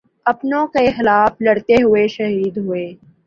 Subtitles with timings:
[0.25, 2.85] اپنوں کیخلاف لڑتے ہوئے شہید ہوئے